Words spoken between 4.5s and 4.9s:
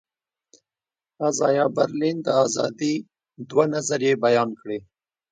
کړې.